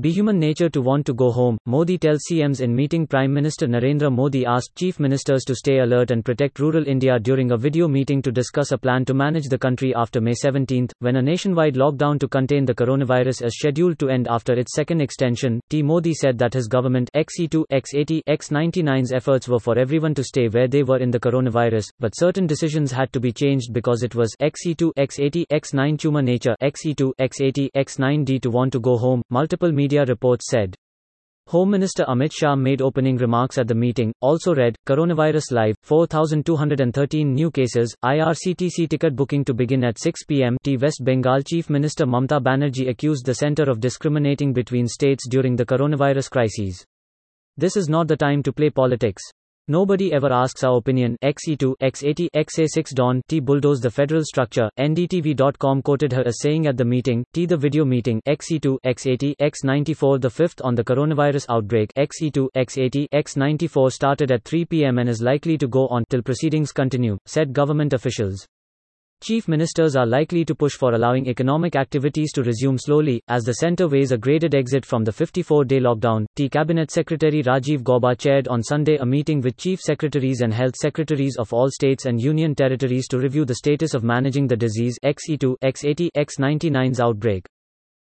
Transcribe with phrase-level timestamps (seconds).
[0.00, 3.66] Be human nature to want to go home, Modi tells CMs in meeting Prime Minister
[3.66, 7.86] Narendra Modi asked chief ministers to stay alert and protect rural India during a video
[7.86, 11.74] meeting to discuss a plan to manage the country after May 17, when a nationwide
[11.74, 15.60] lockdown to contain the coronavirus is scheduled to end after its second extension.
[15.68, 15.82] T.
[15.82, 20.66] Modi said that his government XE2, X80, X99's efforts were for everyone to stay where
[20.66, 24.34] they were in the coronavirus, but certain decisions had to be changed because it was
[24.40, 29.89] XE2, X80, X9 tumor nature, XE2, X80, X9D to want to go home, multiple media
[29.90, 30.72] media reports said.
[31.48, 37.34] Home Minister Amit Shah made opening remarks at the meeting, also read, Coronavirus Live, 4,213
[37.34, 40.56] new cases, IRCTC ticket booking to begin at 6 pm.
[40.62, 45.56] T West Bengal Chief Minister Mamta Banerjee accused the centre of discriminating between states during
[45.56, 46.84] the coronavirus crisis.
[47.56, 49.24] This is not the time to play politics.
[49.70, 51.16] Nobody ever asks our opinion.
[51.22, 54.68] XE2, X80, XA6 Dawn, T bulldoze the federal structure.
[54.76, 60.20] NDTV.com quoted her as saying at the meeting, T the video meeting, XE2, X80, X94
[60.20, 61.92] the fifth on the coronavirus outbreak.
[61.94, 66.72] XE2, X80, X94 started at 3 pm and is likely to go on till proceedings
[66.72, 68.48] continue, said government officials.
[69.22, 73.52] Chief ministers are likely to push for allowing economic activities to resume slowly, as the
[73.52, 76.24] centre weighs a graded exit from the 54 day lockdown.
[76.36, 80.74] T Cabinet Secretary Rajiv Gauba chaired on Sunday a meeting with chief secretaries and health
[80.74, 84.98] secretaries of all states and union territories to review the status of managing the disease
[85.04, 87.44] XE2, X80, X99's outbreak.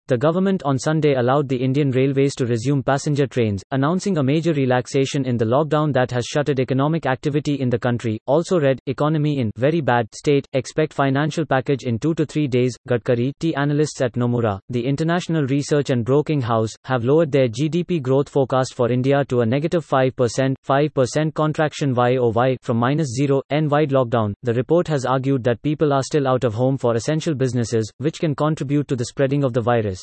[0.08, 4.54] The government on Sunday allowed the Indian Railways to resume passenger trains, announcing a major
[4.54, 8.18] relaxation in the lockdown that has shuttered economic activity in the country.
[8.24, 12.74] Also read, economy in very bad state, expect financial package in 2 to 3 days.
[12.88, 18.00] Gadkari, T analysts at Nomura, the international research and broking house, have lowered their GDP
[18.00, 23.68] growth forecast for India to a negative 5%, 5% contraction YOY from minus 0, N
[23.68, 24.32] wide lockdown.
[24.42, 28.20] The report has argued that people are still out of home for essential businesses, which
[28.20, 29.97] can contribute to the spreading of the virus.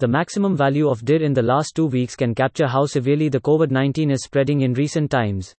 [0.00, 3.38] The maximum value of DIR in the last two weeks can capture how severely the
[3.38, 5.54] COVID 19 is spreading in recent times.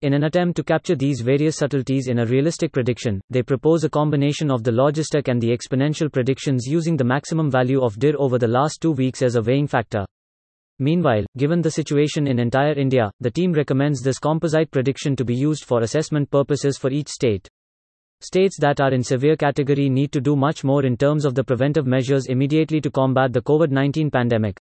[0.00, 3.90] In an attempt to capture these various subtleties in a realistic prediction, they propose a
[3.90, 8.38] combination of the logistic and the exponential predictions using the maximum value of DIR over
[8.38, 10.06] the last two weeks as a weighing factor.
[10.78, 15.34] Meanwhile, given the situation in entire India, the team recommends this composite prediction to be
[15.34, 17.46] used for assessment purposes for each state.
[18.20, 21.44] States that are in severe category need to do much more in terms of the
[21.44, 24.58] preventive measures immediately to combat the COVID 19 pandemic.